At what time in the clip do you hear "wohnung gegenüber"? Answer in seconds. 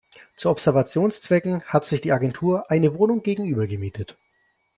2.95-3.67